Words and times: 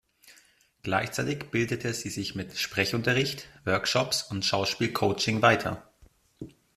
Gleichzeitig 0.81 1.51
bildete 1.51 1.93
sie 1.93 2.09
sich 2.09 2.33
mit 2.33 2.57
Sprechunterricht, 2.57 3.47
Workshops 3.65 4.23
und 4.23 4.43
Schauspiel-Coaching 4.43 5.43
weiter. 5.43 5.91